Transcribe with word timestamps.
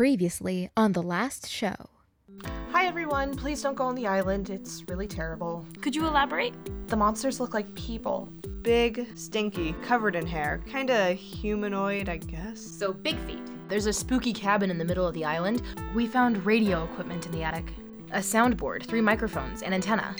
Previously 0.00 0.70
on 0.78 0.92
the 0.92 1.02
last 1.02 1.46
show. 1.46 1.74
Hi 2.72 2.86
everyone, 2.86 3.36
please 3.36 3.60
don't 3.60 3.74
go 3.74 3.84
on 3.84 3.94
the 3.94 4.06
island. 4.06 4.48
It's 4.48 4.82
really 4.88 5.06
terrible. 5.06 5.66
Could 5.82 5.94
you 5.94 6.06
elaborate? 6.06 6.54
The 6.86 6.96
monsters 6.96 7.38
look 7.38 7.52
like 7.52 7.74
people. 7.74 8.32
Big, 8.62 9.06
stinky, 9.14 9.74
covered 9.82 10.16
in 10.16 10.24
hair. 10.24 10.62
Kinda 10.66 11.12
humanoid, 11.12 12.08
I 12.08 12.16
guess. 12.16 12.58
So, 12.62 12.94
big 12.94 13.18
feet. 13.26 13.42
There's 13.68 13.84
a 13.84 13.92
spooky 13.92 14.32
cabin 14.32 14.70
in 14.70 14.78
the 14.78 14.86
middle 14.86 15.06
of 15.06 15.12
the 15.12 15.26
island. 15.26 15.60
We 15.94 16.06
found 16.06 16.46
radio 16.46 16.84
equipment 16.84 17.26
in 17.26 17.32
the 17.32 17.42
attic. 17.42 17.70
A 18.12 18.20
soundboard, 18.20 18.86
three 18.86 19.02
microphones, 19.02 19.60
an 19.60 19.74
antenna. 19.74 20.16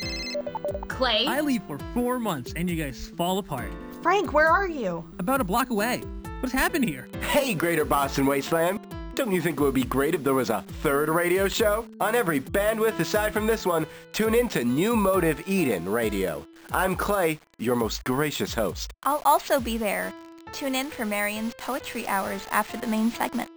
Clay? 0.88 1.24
I 1.26 1.40
leave 1.40 1.62
for 1.62 1.78
four 1.94 2.20
months 2.20 2.52
and 2.54 2.68
you 2.68 2.76
guys 2.76 3.10
fall 3.16 3.38
apart. 3.38 3.72
Frank, 4.02 4.34
where 4.34 4.48
are 4.48 4.68
you? 4.68 5.08
About 5.18 5.40
a 5.40 5.44
block 5.44 5.70
away. 5.70 6.02
What's 6.40 6.52
happened 6.52 6.84
here? 6.84 7.08
Hey, 7.30 7.54
Greater 7.54 7.86
Boston 7.86 8.26
Wasteland! 8.26 8.79
Don't 9.20 9.32
you 9.32 9.42
think 9.42 9.60
it 9.60 9.62
would 9.62 9.74
be 9.74 9.84
great 9.84 10.14
if 10.14 10.24
there 10.24 10.32
was 10.32 10.48
a 10.48 10.64
third 10.82 11.10
radio 11.10 11.46
show? 11.46 11.86
On 12.00 12.14
every 12.14 12.40
bandwidth 12.40 12.98
aside 13.00 13.34
from 13.34 13.46
this 13.46 13.66
one, 13.66 13.86
tune 14.14 14.34
in 14.34 14.48
to 14.48 14.64
New 14.64 14.96
Motive 14.96 15.46
Eden 15.46 15.86
Radio. 15.86 16.46
I'm 16.72 16.96
Clay, 16.96 17.38
your 17.58 17.76
most 17.76 18.02
gracious 18.04 18.54
host. 18.54 18.94
I'll 19.02 19.20
also 19.26 19.60
be 19.60 19.76
there. 19.76 20.10
Tune 20.52 20.74
in 20.74 20.88
for 20.88 21.04
Marion's 21.04 21.52
poetry 21.58 22.08
hours 22.08 22.46
after 22.50 22.78
the 22.78 22.86
main 22.86 23.10
segment. 23.10 23.50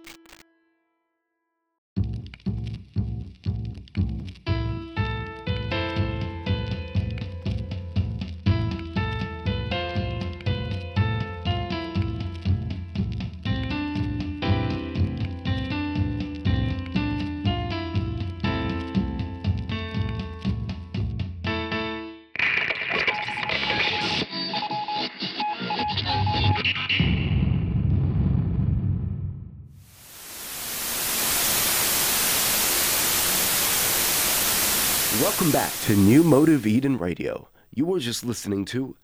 Welcome 35.44 35.60
back 35.60 35.78
to 35.82 35.94
New 35.94 36.22
Motive 36.22 36.66
Eden 36.66 36.96
Radio. 36.96 37.48
You 37.70 37.84
were 37.84 37.98
just 37.98 38.24
listening 38.24 38.64
to. 38.64 38.96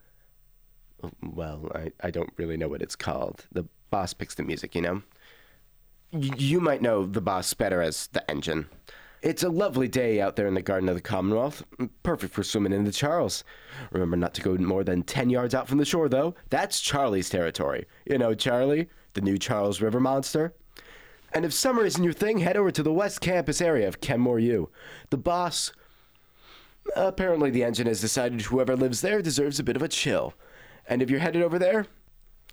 Well, 1.22 1.70
I, 1.74 1.92
I 2.00 2.10
don't 2.10 2.32
really 2.38 2.56
know 2.56 2.66
what 2.66 2.80
it's 2.80 2.96
called. 2.96 3.46
The 3.52 3.66
boss 3.90 4.14
picks 4.14 4.36
the 4.36 4.42
music, 4.42 4.74
you 4.74 4.80
know? 4.80 5.02
You 6.12 6.60
might 6.62 6.80
know 6.80 7.04
the 7.04 7.20
boss 7.20 7.52
better 7.52 7.82
as 7.82 8.06
the 8.06 8.28
engine. 8.30 8.70
It's 9.20 9.42
a 9.42 9.50
lovely 9.50 9.86
day 9.86 10.18
out 10.18 10.36
there 10.36 10.46
in 10.46 10.54
the 10.54 10.62
Garden 10.62 10.88
of 10.88 10.94
the 10.94 11.02
Commonwealth. 11.02 11.62
Perfect 12.02 12.32
for 12.32 12.42
swimming 12.42 12.72
in 12.72 12.84
the 12.84 12.90
Charles. 12.90 13.44
Remember 13.90 14.16
not 14.16 14.32
to 14.32 14.40
go 14.40 14.54
more 14.54 14.82
than 14.82 15.02
10 15.02 15.28
yards 15.28 15.54
out 15.54 15.68
from 15.68 15.76
the 15.76 15.84
shore, 15.84 16.08
though. 16.08 16.34
That's 16.48 16.80
Charlie's 16.80 17.28
territory. 17.28 17.84
You 18.06 18.16
know, 18.16 18.32
Charlie, 18.32 18.88
the 19.12 19.20
new 19.20 19.36
Charles 19.36 19.82
River 19.82 20.00
monster. 20.00 20.54
And 21.34 21.44
if 21.44 21.52
summer 21.52 21.84
isn't 21.84 22.02
your 22.02 22.14
thing, 22.14 22.38
head 22.38 22.56
over 22.56 22.70
to 22.70 22.82
the 22.82 22.94
West 22.94 23.20
Campus 23.20 23.60
area 23.60 23.86
of 23.86 24.00
Kenmore 24.00 24.38
U. 24.38 24.70
The 25.10 25.18
boss 25.18 25.72
Apparently, 26.96 27.50
the 27.50 27.64
engine 27.64 27.86
has 27.86 28.00
decided 28.00 28.42
whoever 28.42 28.76
lives 28.76 29.00
there 29.00 29.22
deserves 29.22 29.58
a 29.58 29.64
bit 29.64 29.76
of 29.76 29.82
a 29.82 29.88
chill. 29.88 30.34
And 30.88 31.02
if 31.02 31.10
you're 31.10 31.20
headed 31.20 31.42
over 31.42 31.58
there, 31.58 31.86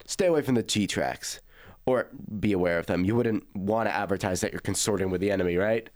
stay 0.06 0.28
away 0.28 0.42
from 0.42 0.56
the 0.56 0.64
G 0.64 0.88
tracks. 0.88 1.42
Or 1.86 2.10
be 2.40 2.52
aware 2.52 2.80
of 2.80 2.88
them. 2.88 3.06
You 3.06 3.16
wouldn't 3.16 3.44
want 3.56 3.88
to 3.88 3.96
advertise 3.96 4.42
that 4.42 4.52
you're 4.52 4.60
consorting 4.60 5.10
with 5.10 5.22
the 5.22 5.32
enemy, 5.32 5.56
right? 5.56 5.90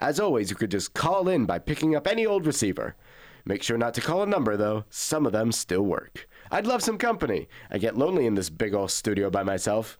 As 0.00 0.20
always, 0.20 0.50
you 0.50 0.56
could 0.56 0.70
just 0.70 0.94
call 0.94 1.28
in 1.28 1.46
by 1.46 1.58
picking 1.58 1.96
up 1.96 2.06
any 2.06 2.24
old 2.24 2.46
receiver. 2.46 2.94
Make 3.44 3.62
sure 3.62 3.76
not 3.76 3.92
to 3.94 4.00
call 4.00 4.22
a 4.22 4.26
number, 4.26 4.56
though. 4.56 4.84
Some 4.88 5.26
of 5.26 5.32
them 5.32 5.50
still 5.50 5.82
work. 5.82 6.28
I'd 6.50 6.66
love 6.66 6.82
some 6.82 6.96
company. 6.96 7.48
I 7.70 7.78
get 7.78 7.98
lonely 7.98 8.26
in 8.26 8.34
this 8.34 8.50
big 8.50 8.72
old 8.72 8.92
studio 8.92 9.30
by 9.30 9.42
myself. 9.42 9.98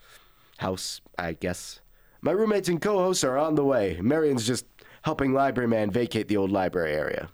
House, 0.58 1.00
I 1.18 1.32
guess. 1.32 1.80
My 2.20 2.30
roommates 2.30 2.68
and 2.68 2.80
co 2.80 2.98
hosts 2.98 3.24
are 3.24 3.36
on 3.36 3.56
the 3.56 3.64
way. 3.64 3.98
Marion's 4.00 4.46
just 4.46 4.64
helping 5.02 5.32
Library 5.32 5.68
Man 5.68 5.90
vacate 5.90 6.28
the 6.28 6.36
old 6.36 6.52
library 6.52 6.94
area. 6.94 7.30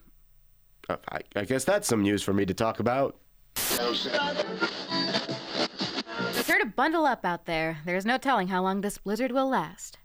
I, 0.88 1.21
I 1.37 1.44
guess 1.44 1.65
that's 1.65 1.88
some 1.88 2.03
news 2.03 2.22
for 2.22 2.32
me 2.32 2.47
to 2.47 2.54
talk 2.54 2.81
about. 2.81 3.16
Be 3.54 3.62
Sure 6.44 6.59
to 6.59 6.66
bundle 6.75 7.04
up 7.04 7.25
out 7.25 7.47
there. 7.47 7.78
There's 7.84 8.06
no 8.06 8.19
telling 8.19 8.49
how 8.49 8.62
long 8.62 8.81
this 8.81 8.99
blizzard 8.99 9.32
will 9.32 9.49
last. 9.49 9.99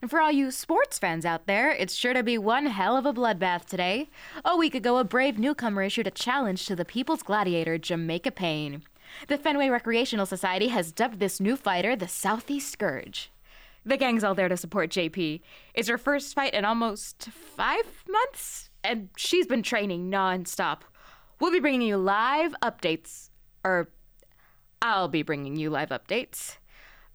And 0.00 0.10
for 0.10 0.20
all 0.20 0.30
you 0.30 0.50
sports 0.50 0.98
fans 0.98 1.24
out 1.24 1.46
there, 1.46 1.70
it's 1.70 1.94
sure 1.94 2.14
to 2.14 2.22
be 2.22 2.38
one 2.38 2.66
hell 2.66 2.96
of 2.96 3.06
a 3.06 3.12
bloodbath 3.12 3.64
today. 3.64 4.08
A 4.44 4.56
week 4.56 4.74
ago, 4.74 4.98
a 4.98 5.04
brave 5.04 5.38
newcomer 5.38 5.82
issued 5.82 6.06
a 6.06 6.12
challenge 6.12 6.66
to 6.66 6.76
the 6.76 6.84
People's 6.84 7.22
Gladiator, 7.22 7.78
Jamaica 7.78 8.30
Payne. 8.32 8.82
The 9.26 9.38
Fenway 9.38 9.68
Recreational 9.68 10.26
Society 10.26 10.68
has 10.68 10.92
dubbed 10.92 11.18
this 11.18 11.40
new 11.40 11.56
fighter 11.56 11.96
the 11.96 12.06
Southeast 12.08 12.70
Scourge. 12.70 13.32
The 13.84 13.96
gang's 13.96 14.22
all 14.22 14.34
there 14.34 14.48
to 14.48 14.56
support 14.56 14.90
JP. 14.90 15.40
It's 15.74 15.88
her 15.88 15.98
first 15.98 16.34
fight 16.34 16.54
in 16.54 16.64
almost 16.64 17.30
five 17.32 18.04
months, 18.08 18.67
and 18.84 19.08
she's 19.16 19.46
been 19.46 19.62
training 19.62 20.10
nonstop. 20.10 20.80
We'll 21.40 21.52
be 21.52 21.60
bringing 21.60 21.82
you 21.82 21.96
live 21.96 22.54
updates, 22.62 23.30
or 23.64 23.90
I'll 24.82 25.08
be 25.08 25.22
bringing 25.22 25.56
you 25.56 25.70
live 25.70 25.90
updates. 25.90 26.56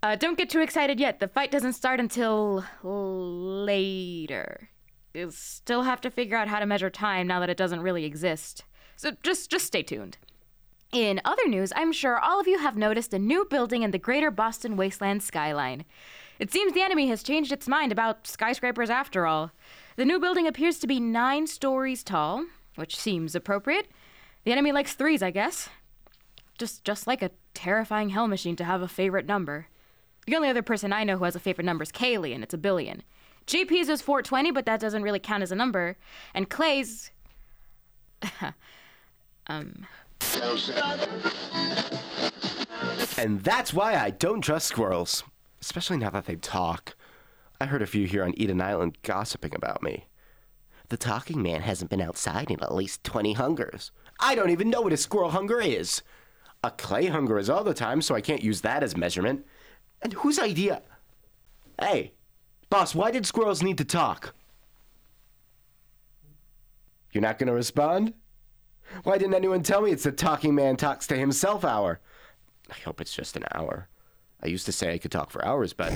Uh, 0.02 0.16
don't 0.16 0.38
get 0.38 0.50
too 0.50 0.60
excited 0.60 1.00
yet. 1.00 1.20
The 1.20 1.28
fight 1.28 1.52
doesn't 1.52 1.74
start 1.74 2.00
until 2.00 2.66
later. 2.84 4.70
You'll 5.14 5.32
still 5.32 5.84
have 5.84 6.02
to 6.02 6.12
figure 6.12 6.38
out 6.38 6.48
how 6.48 6.60
to 6.60 6.66
measure 6.66 6.90
time 6.90 7.28
now 7.28 7.40
that 7.40 7.50
it 7.50 7.58
doesn't 7.58 7.82
really 7.82 8.04
exist. 8.04 8.66
So 8.96 9.12
just 9.24 9.50
just 9.50 9.66
stay 9.66 9.84
tuned. 9.84 10.18
In 10.92 11.22
other 11.26 11.48
news, 11.48 11.74
I'm 11.76 11.92
sure 11.92 12.20
all 12.20 12.40
of 12.40 12.48
you 12.48 12.60
have 12.60 12.78
noticed 12.78 13.14
a 13.14 13.20
new 13.20 13.46
building 13.50 13.82
in 13.82 13.92
the 13.92 13.98
greater 13.98 14.30
Boston 14.30 14.78
wasteland 14.78 15.24
skyline. 15.24 15.86
It 16.38 16.52
seems 16.52 16.74
the 16.74 16.82
enemy 16.82 17.08
has 17.08 17.24
changed 17.24 17.52
its 17.52 17.68
mind 17.68 17.92
about 17.92 18.28
skyscrapers 18.28 18.90
after 18.90 19.26
all. 19.26 19.52
The 19.96 20.06
new 20.06 20.20
building 20.20 20.48
appears 20.48 20.80
to 20.80 20.88
be 20.88 21.00
nine 21.00 21.46
stories 21.48 22.04
tall, 22.04 22.46
which 22.76 22.96
seems 22.96 23.36
appropriate. 23.36 23.88
The 24.44 24.52
enemy 24.52 24.72
likes 24.72 24.94
threes, 24.94 25.22
I 25.22 25.32
guess. 25.32 25.70
Just 26.58 26.84
just 26.84 27.08
like 27.08 27.22
a 27.22 27.32
terrifying 27.54 28.10
hell 28.10 28.28
machine 28.28 28.56
to 28.56 28.64
have 28.64 28.82
a 28.82 28.88
favorite 28.88 29.28
number. 29.28 29.68
The 30.26 30.36
only 30.36 30.50
other 30.50 30.62
person 30.62 30.94
I 30.94 31.04
know 31.04 31.18
who 31.18 31.26
has 31.26 31.36
a 31.36 31.40
favorite 31.40 31.66
number 31.66 31.84
is 31.84 31.92
Kaylee, 31.92 32.34
and 32.34 32.44
it's 32.44 32.54
a 32.54 32.58
billion. 32.58 33.04
GP's 33.46 33.90
is 33.90 34.02
420, 34.02 34.52
but 34.52 34.66
that 34.66 34.80
doesn't 34.80 35.04
really 35.04 35.20
count 35.20 35.44
as 35.44 35.52
a 35.52 35.56
number. 35.56 35.98
And 36.34 36.50
Clay's. 36.50 37.12
um. 39.48 39.86
And 43.18 43.44
that's 43.44 43.74
why 43.74 43.96
I 43.96 44.12
don't 44.12 44.42
trust 44.42 44.68
squirrels, 44.68 45.24
especially 45.62 45.98
now 45.98 46.10
that 46.12 46.26
they 46.26 46.36
talk. 46.36 46.96
I 47.64 47.68
heard 47.68 47.82
a 47.82 47.88
few 47.88 48.06
here 48.06 48.26
on 48.26 48.38
Eden 48.38 48.60
Island 48.60 48.98
gossiping 49.04 49.56
about 49.56 49.82
me. 49.82 50.08
The 50.90 50.98
talking 50.98 51.42
man 51.42 51.62
hasn't 51.62 51.90
been 51.90 52.02
outside 52.02 52.52
in 52.52 52.62
at 52.62 52.76
least 52.76 53.06
20 53.06 53.34
hungers. 53.34 53.92
I 54.20 54.36
don't 54.36 54.50
even 54.50 54.70
know 54.70 54.82
what 54.82 54.92
a 54.92 54.98
squirrel 54.98 55.30
hunger 55.30 55.62
is. 55.62 56.02
A 56.62 56.72
clay 56.72 57.06
hunger 57.06 57.40
is 57.40 57.50
all 57.50 57.64
the 57.64 57.74
time, 57.74 58.02
so 58.02 58.16
I 58.16 58.20
can't 58.20 58.44
use 58.44 58.60
that 58.62 58.84
as 58.84 58.98
measurement. 58.98 59.46
And 60.02 60.12
whose 60.12 60.40
idea? 60.40 60.82
Hey, 61.80 62.12
boss, 62.70 62.94
why 62.94 63.12
did 63.12 63.26
squirrels 63.26 63.64
need 63.64 63.78
to 63.78 63.86
talk? 63.86 64.36
You're 67.14 67.22
not 67.22 67.40
going 67.40 67.48
to 67.48 67.54
respond? 67.54 68.14
Why 69.04 69.18
didn't 69.18 69.36
anyone 69.36 69.64
tell 69.64 69.84
me 69.84 69.92
it's 69.92 70.04
the 70.04 70.12
talking 70.12 70.54
man 70.54 70.76
talks 70.76 71.08
to 71.08 71.16
himself 71.16 71.64
hour? 71.64 72.02
I 72.70 72.76
hope 72.84 73.00
it's 73.00 73.16
just 73.16 73.38
an 73.38 73.46
hour. 73.56 73.88
I 74.42 74.48
used 74.48 74.66
to 74.66 74.74
say 74.74 74.92
I 74.92 74.98
could 74.98 75.14
talk 75.14 75.32
for 75.32 75.46
hours, 75.46 75.72
but. 75.72 75.94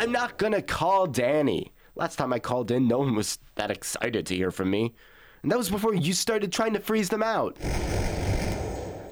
I'm 0.00 0.12
not 0.12 0.38
gonna 0.38 0.62
call 0.62 1.06
Danny. 1.06 1.74
Last 1.94 2.16
time 2.16 2.32
I 2.32 2.38
called 2.38 2.70
in, 2.70 2.88
no 2.88 3.00
one 3.00 3.14
was 3.14 3.38
that 3.56 3.70
excited 3.70 4.24
to 4.26 4.34
hear 4.34 4.50
from 4.50 4.70
me. 4.70 4.94
And 5.42 5.52
that 5.52 5.58
was 5.58 5.68
before 5.68 5.94
you 5.94 6.14
started 6.14 6.50
trying 6.50 6.72
to 6.72 6.80
freeze 6.80 7.10
them 7.10 7.22
out. 7.22 7.58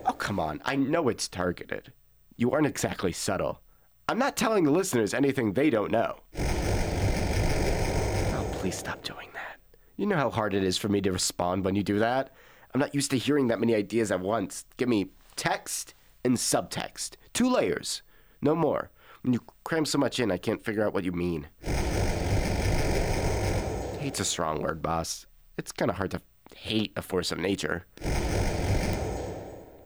Oh, 0.06 0.14
come 0.16 0.40
on. 0.40 0.62
I 0.64 0.76
know 0.76 1.10
it's 1.10 1.28
targeted. 1.28 1.92
You 2.38 2.52
aren't 2.52 2.66
exactly 2.66 3.12
subtle. 3.12 3.60
I'm 4.08 4.18
not 4.18 4.38
telling 4.38 4.64
the 4.64 4.70
listeners 4.70 5.12
anything 5.12 5.52
they 5.52 5.68
don't 5.68 5.92
know. 5.92 6.20
Oh, 8.34 8.48
please 8.52 8.78
stop 8.78 9.04
doing 9.04 9.28
that. 9.34 9.60
You 9.98 10.06
know 10.06 10.16
how 10.16 10.30
hard 10.30 10.54
it 10.54 10.64
is 10.64 10.78
for 10.78 10.88
me 10.88 11.02
to 11.02 11.12
respond 11.12 11.66
when 11.66 11.74
you 11.74 11.82
do 11.82 11.98
that? 11.98 12.30
I'm 12.72 12.80
not 12.80 12.94
used 12.94 13.10
to 13.10 13.18
hearing 13.18 13.48
that 13.48 13.60
many 13.60 13.74
ideas 13.74 14.10
at 14.10 14.20
once. 14.20 14.64
Give 14.78 14.88
me 14.88 15.10
text 15.36 15.92
and 16.24 16.38
subtext. 16.38 17.16
Two 17.34 17.50
layers. 17.50 18.00
No 18.40 18.54
more. 18.54 18.90
When 19.22 19.32
you 19.32 19.40
cram 19.64 19.84
so 19.84 19.98
much 19.98 20.20
in, 20.20 20.30
I 20.30 20.36
can't 20.36 20.64
figure 20.64 20.84
out 20.84 20.94
what 20.94 21.04
you 21.04 21.12
mean. 21.12 21.48
Hate's 23.98 24.20
a 24.20 24.24
strong 24.24 24.62
word, 24.62 24.80
boss. 24.80 25.26
It's 25.56 25.72
kind 25.72 25.90
of 25.90 25.96
hard 25.96 26.12
to 26.12 26.22
hate 26.54 26.92
a 26.96 27.02
force 27.02 27.32
of 27.32 27.38
nature. 27.38 27.84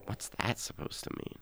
What's 0.07 0.29
that 0.39 0.59
supposed 0.59 1.05
to 1.05 1.11
mean? 1.17 1.39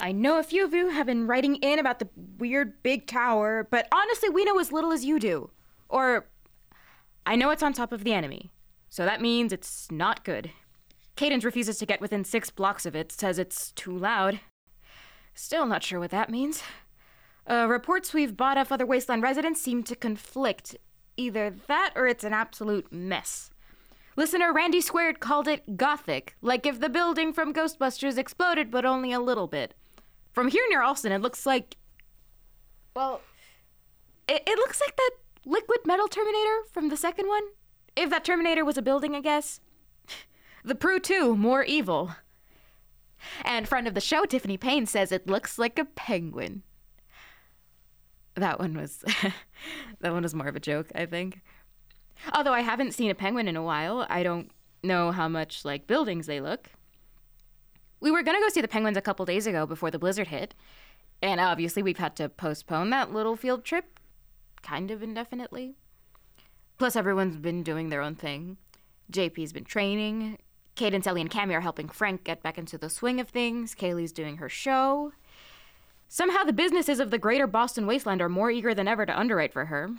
I 0.00 0.12
know 0.12 0.38
a 0.38 0.42
few 0.42 0.64
of 0.64 0.72
you 0.72 0.88
have 0.88 1.06
been 1.06 1.26
writing 1.26 1.56
in 1.56 1.78
about 1.78 1.98
the 1.98 2.08
weird 2.38 2.82
big 2.82 3.06
tower, 3.06 3.66
but 3.70 3.88
honestly, 3.92 4.28
we 4.28 4.44
know 4.44 4.58
as 4.58 4.72
little 4.72 4.92
as 4.92 5.04
you 5.04 5.18
do. 5.18 5.50
Or, 5.88 6.28
I 7.26 7.36
know 7.36 7.50
it's 7.50 7.62
on 7.62 7.72
top 7.72 7.92
of 7.92 8.04
the 8.04 8.14
enemy, 8.14 8.52
so 8.88 9.04
that 9.04 9.20
means 9.20 9.52
it's 9.52 9.90
not 9.90 10.24
good. 10.24 10.52
Cadence 11.20 11.44
refuses 11.44 11.76
to 11.76 11.84
get 11.84 12.00
within 12.00 12.24
six 12.24 12.48
blocks 12.48 12.86
of 12.86 12.96
it, 12.96 13.12
says 13.12 13.38
it's 13.38 13.72
too 13.72 13.94
loud. 13.94 14.40
Still 15.34 15.66
not 15.66 15.82
sure 15.82 16.00
what 16.00 16.12
that 16.12 16.30
means. 16.30 16.62
Uh, 17.46 17.66
reports 17.68 18.14
we've 18.14 18.38
bought 18.38 18.56
off 18.56 18.72
other 18.72 18.86
Wasteland 18.86 19.22
residents 19.22 19.60
seem 19.60 19.82
to 19.82 19.94
conflict. 19.94 20.78
Either 21.18 21.50
that 21.66 21.92
or 21.94 22.06
it's 22.06 22.24
an 22.24 22.32
absolute 22.32 22.90
mess. 22.90 23.50
Listener 24.16 24.50
Randy 24.50 24.80
Squared 24.80 25.20
called 25.20 25.46
it 25.46 25.76
gothic, 25.76 26.36
like 26.40 26.64
if 26.64 26.80
the 26.80 26.88
building 26.88 27.34
from 27.34 27.52
Ghostbusters 27.52 28.16
exploded, 28.16 28.70
but 28.70 28.86
only 28.86 29.12
a 29.12 29.20
little 29.20 29.46
bit. 29.46 29.74
From 30.32 30.48
here 30.48 30.64
near 30.70 30.82
Allston, 30.82 31.12
it 31.12 31.20
looks 31.20 31.44
like. 31.44 31.76
Well, 32.96 33.20
it, 34.26 34.42
it 34.46 34.56
looks 34.56 34.80
like 34.80 34.96
that 34.96 35.10
liquid 35.44 35.80
metal 35.84 36.08
Terminator 36.08 36.62
from 36.72 36.88
the 36.88 36.96
second 36.96 37.28
one. 37.28 37.42
If 37.94 38.08
that 38.08 38.24
Terminator 38.24 38.64
was 38.64 38.78
a 38.78 38.82
building, 38.82 39.14
I 39.14 39.20
guess. 39.20 39.60
The 40.64 40.74
Prue 40.74 41.00
2, 41.00 41.36
more 41.36 41.64
evil. 41.64 42.14
And 43.44 43.68
friend 43.68 43.86
of 43.86 43.94
the 43.94 44.00
show, 44.00 44.24
Tiffany 44.24 44.56
Payne, 44.56 44.86
says 44.86 45.12
it 45.12 45.26
looks 45.26 45.58
like 45.58 45.78
a 45.78 45.84
penguin. 45.84 46.62
That 48.34 48.58
one 48.58 48.74
was 48.74 49.04
that 50.00 50.12
one 50.12 50.22
was 50.22 50.34
more 50.34 50.48
of 50.48 50.56
a 50.56 50.60
joke, 50.60 50.90
I 50.94 51.06
think. 51.06 51.40
Although 52.32 52.52
I 52.52 52.60
haven't 52.60 52.94
seen 52.94 53.10
a 53.10 53.14
penguin 53.14 53.48
in 53.48 53.56
a 53.56 53.62
while, 53.62 54.06
I 54.08 54.22
don't 54.22 54.50
know 54.82 55.10
how 55.10 55.28
much 55.28 55.64
like 55.64 55.86
buildings 55.86 56.26
they 56.26 56.40
look. 56.40 56.68
We 58.00 58.10
were 58.10 58.22
gonna 58.22 58.40
go 58.40 58.48
see 58.48 58.60
the 58.62 58.68
penguins 58.68 58.96
a 58.96 59.02
couple 59.02 59.26
days 59.26 59.46
ago 59.46 59.66
before 59.66 59.90
the 59.90 59.98
blizzard 59.98 60.28
hit, 60.28 60.54
and 61.20 61.40
obviously 61.40 61.82
we've 61.82 61.98
had 61.98 62.16
to 62.16 62.28
postpone 62.28 62.90
that 62.90 63.12
little 63.12 63.36
field 63.36 63.64
trip 63.64 63.98
kind 64.62 64.90
of 64.90 65.02
indefinitely. 65.02 65.74
Plus, 66.78 66.96
everyone's 66.96 67.36
been 67.36 67.62
doing 67.62 67.90
their 67.90 68.00
own 68.00 68.14
thing. 68.14 68.56
JP's 69.12 69.52
been 69.52 69.64
training. 69.64 70.38
Cadence, 70.80 71.06
Ellie, 71.06 71.20
and 71.20 71.30
Cammy 71.30 71.52
are 71.52 71.60
helping 71.60 71.90
Frank 71.90 72.24
get 72.24 72.42
back 72.42 72.56
into 72.56 72.78
the 72.78 72.88
swing 72.88 73.20
of 73.20 73.28
things. 73.28 73.74
Kaylee's 73.74 74.12
doing 74.12 74.38
her 74.38 74.48
show. 74.48 75.12
Somehow, 76.08 76.42
the 76.42 76.54
businesses 76.54 77.00
of 77.00 77.10
the 77.10 77.18
greater 77.18 77.46
Boston 77.46 77.86
wasteland 77.86 78.22
are 78.22 78.30
more 78.30 78.50
eager 78.50 78.72
than 78.72 78.88
ever 78.88 79.04
to 79.04 79.18
underwrite 79.18 79.52
for 79.52 79.66
her. 79.66 79.90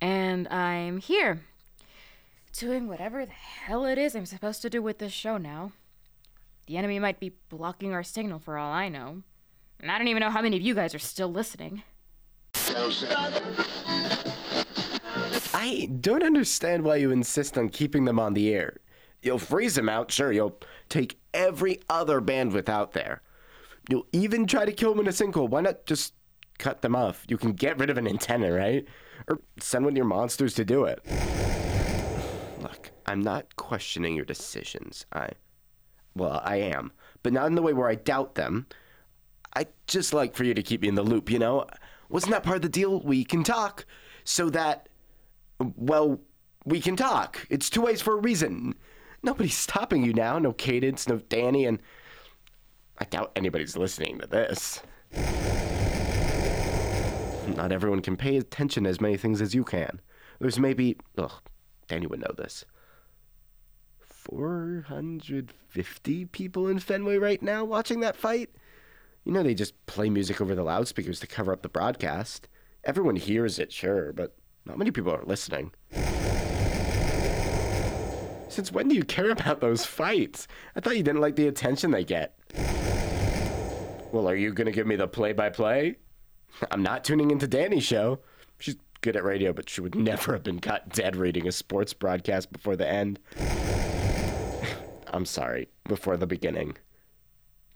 And 0.00 0.48
I'm 0.48 0.96
here, 0.96 1.42
doing 2.54 2.88
whatever 2.88 3.26
the 3.26 3.32
hell 3.32 3.84
it 3.84 3.98
is 3.98 4.14
I'm 4.14 4.24
supposed 4.24 4.62
to 4.62 4.70
do 4.70 4.80
with 4.80 5.00
this 5.00 5.12
show 5.12 5.36
now. 5.36 5.72
The 6.66 6.78
enemy 6.78 6.98
might 6.98 7.20
be 7.20 7.34
blocking 7.50 7.92
our 7.92 8.02
signal 8.02 8.38
for 8.38 8.56
all 8.56 8.72
I 8.72 8.88
know. 8.88 9.22
And 9.80 9.90
I 9.90 9.98
don't 9.98 10.08
even 10.08 10.22
know 10.22 10.30
how 10.30 10.40
many 10.40 10.56
of 10.56 10.62
you 10.62 10.74
guys 10.74 10.94
are 10.94 10.98
still 10.98 11.30
listening. 11.30 11.82
I 15.52 15.90
don't 16.00 16.22
understand 16.22 16.84
why 16.84 16.96
you 16.96 17.10
insist 17.10 17.58
on 17.58 17.68
keeping 17.68 18.06
them 18.06 18.18
on 18.18 18.32
the 18.32 18.54
air. 18.54 18.78
You'll 19.22 19.38
freeze 19.38 19.74
them 19.74 19.88
out, 19.88 20.10
sure. 20.10 20.32
You'll 20.32 20.58
take 20.88 21.18
every 21.34 21.80
other 21.88 22.20
bandwidth 22.20 22.68
out 22.68 22.92
there. 22.92 23.22
You'll 23.88 24.06
even 24.12 24.46
try 24.46 24.64
to 24.64 24.72
kill 24.72 24.90
them 24.90 25.00
in 25.00 25.08
a 25.08 25.10
sinkhole. 25.10 25.48
Why 25.48 25.60
not 25.60 25.84
just 25.86 26.14
cut 26.58 26.82
them 26.82 26.96
off? 26.96 27.24
You 27.28 27.36
can 27.36 27.52
get 27.52 27.78
rid 27.78 27.90
of 27.90 27.98
an 27.98 28.06
antenna, 28.06 28.52
right? 28.52 28.86
Or 29.28 29.40
send 29.58 29.84
one 29.84 29.92
of 29.92 29.96
your 29.96 30.06
monsters 30.06 30.54
to 30.54 30.64
do 30.64 30.84
it. 30.84 31.04
Look, 32.60 32.90
I'm 33.06 33.20
not 33.20 33.56
questioning 33.56 34.14
your 34.14 34.24
decisions. 34.24 35.06
I. 35.12 35.30
Well, 36.14 36.40
I 36.44 36.56
am. 36.56 36.92
But 37.22 37.32
not 37.32 37.46
in 37.46 37.54
the 37.54 37.62
way 37.62 37.72
where 37.72 37.88
I 37.88 37.94
doubt 37.94 38.34
them. 38.34 38.66
I 39.54 39.66
just 39.86 40.12
like 40.14 40.34
for 40.34 40.44
you 40.44 40.54
to 40.54 40.62
keep 40.62 40.82
me 40.82 40.88
in 40.88 40.94
the 40.94 41.02
loop, 41.02 41.30
you 41.30 41.38
know? 41.38 41.66
Wasn't 42.08 42.32
that 42.32 42.42
part 42.42 42.56
of 42.56 42.62
the 42.62 42.68
deal? 42.68 43.00
We 43.00 43.24
can 43.24 43.44
talk 43.44 43.84
so 44.24 44.50
that, 44.50 44.88
well, 45.58 46.20
we 46.64 46.80
can 46.80 46.96
talk. 46.96 47.46
It's 47.50 47.70
two 47.70 47.82
ways 47.82 48.00
for 48.00 48.14
a 48.14 48.20
reason. 48.20 48.74
Nobody's 49.22 49.56
stopping 49.56 50.04
you 50.04 50.12
now. 50.12 50.38
No 50.38 50.52
Cadence, 50.52 51.08
no 51.08 51.18
Danny, 51.18 51.66
and 51.66 51.80
I 52.98 53.04
doubt 53.04 53.32
anybody's 53.36 53.76
listening 53.76 54.18
to 54.18 54.26
this. 54.26 54.80
Not 57.56 57.72
everyone 57.72 58.00
can 58.00 58.16
pay 58.16 58.36
attention 58.36 58.84
to 58.84 58.90
as 58.90 59.00
many 59.00 59.16
things 59.16 59.40
as 59.40 59.54
you 59.54 59.64
can. 59.64 60.00
There's 60.38 60.58
maybe, 60.58 60.98
ugh, 61.18 61.32
Danny 61.88 62.06
would 62.06 62.20
know 62.20 62.32
this. 62.36 62.64
450 63.98 66.26
people 66.26 66.68
in 66.68 66.78
Fenway 66.78 67.16
right 67.16 67.42
now 67.42 67.64
watching 67.64 68.00
that 68.00 68.16
fight? 68.16 68.50
You 69.24 69.32
know, 69.32 69.42
they 69.42 69.54
just 69.54 69.86
play 69.86 70.10
music 70.10 70.40
over 70.40 70.54
the 70.54 70.62
loudspeakers 70.62 71.20
to 71.20 71.26
cover 71.26 71.52
up 71.52 71.62
the 71.62 71.68
broadcast. 71.68 72.48
Everyone 72.84 73.16
hears 73.16 73.58
it, 73.58 73.72
sure, 73.72 74.12
but 74.12 74.36
not 74.64 74.78
many 74.78 74.90
people 74.90 75.12
are 75.12 75.24
listening. 75.24 75.72
Since 78.50 78.72
when 78.72 78.88
do 78.88 78.96
you 78.96 79.04
care 79.04 79.30
about 79.30 79.60
those 79.60 79.86
fights? 79.86 80.48
I 80.74 80.80
thought 80.80 80.96
you 80.96 81.04
didn't 81.04 81.20
like 81.20 81.36
the 81.36 81.46
attention 81.46 81.92
they 81.92 82.04
get. 82.04 82.36
Well, 84.12 84.28
are 84.28 84.34
you 84.34 84.52
gonna 84.52 84.72
give 84.72 84.88
me 84.88 84.96
the 84.96 85.06
play 85.06 85.32
by 85.32 85.50
play? 85.50 85.96
I'm 86.72 86.82
not 86.82 87.04
tuning 87.04 87.30
into 87.30 87.46
Danny's 87.46 87.84
show. 87.84 88.18
She's 88.58 88.74
good 89.02 89.14
at 89.16 89.22
radio, 89.22 89.52
but 89.52 89.70
she 89.70 89.80
would 89.80 89.94
never 89.94 90.32
have 90.32 90.42
been 90.42 90.58
caught 90.58 90.88
dead 90.88 91.14
reading 91.14 91.46
a 91.46 91.52
sports 91.52 91.94
broadcast 91.94 92.52
before 92.52 92.74
the 92.74 92.88
end. 92.88 93.20
I'm 95.12 95.24
sorry, 95.26 95.68
before 95.84 96.16
the 96.16 96.26
beginning. 96.26 96.76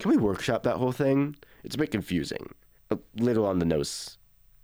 Can 0.01 0.11
we 0.11 0.17
workshop 0.17 0.65
that 0.65 0.77
whole 0.77 0.93
thing? 0.93 1.37
It's 1.63 1.77
a 1.77 1.79
bit 1.79 1.93
confusing. 1.93 2.53
A 2.91 2.99
little 3.17 3.47
on 3.47 3.61
the 3.61 3.65
nose. 3.65 4.19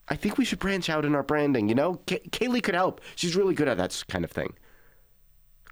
I 0.08 0.16
think 0.16 0.38
we 0.38 0.44
should 0.44 0.58
branch 0.58 0.90
out 0.90 1.04
in 1.04 1.14
our 1.14 1.22
branding, 1.22 1.68
you 1.68 1.74
know? 1.76 2.00
Kay- 2.06 2.28
Kaylee 2.30 2.64
could 2.64 2.74
help. 2.74 3.00
She's 3.14 3.36
really 3.36 3.54
good 3.54 3.68
at 3.68 3.78
that 3.78 4.04
kind 4.08 4.24
of 4.24 4.32
thing. 4.32 4.54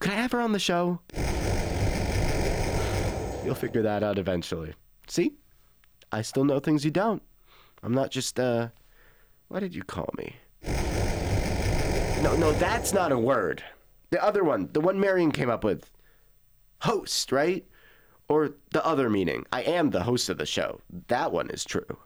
Could 0.01 0.13
I 0.13 0.17
have 0.17 0.33
her 0.33 0.41
on 0.41 0.53
the 0.53 0.59
show? 0.59 1.01
You'll 3.45 3.55
figure 3.55 3.83
that 3.83 4.03
out 4.03 4.19
eventually. 4.19 4.75
See? 5.07 5.35
I 6.13 6.23
still 6.23 6.45
know 6.45 6.61
things 6.61 6.85
you 6.85 6.91
don't. 6.91 7.23
I'm 7.83 7.95
not 7.95 8.11
just, 8.11 8.39
uh. 8.39 8.69
What 9.49 9.61
did 9.61 9.75
you 9.75 9.83
call 9.83 10.11
me? 10.19 10.37
No, 12.23 12.37
no, 12.37 12.53
that's 12.53 12.93
not 12.93 13.13
a 13.13 13.19
word. 13.19 13.63
The 14.11 14.23
other 14.23 14.45
one, 14.45 14.69
the 14.73 14.81
one 14.81 15.01
Marion 15.01 15.33
came 15.33 15.51
up 15.51 15.65
with. 15.65 15.91
Host, 16.83 17.33
right? 17.33 17.67
Or 18.29 18.51
the 18.73 18.85
other 18.85 19.09
meaning. 19.09 19.47
I 19.53 19.63
am 19.63 19.91
the 19.91 20.03
host 20.03 20.29
of 20.29 20.39
the 20.39 20.47
show. 20.47 20.81
That 21.09 21.33
one 21.33 21.51
is 21.51 21.65
true. 21.65 21.99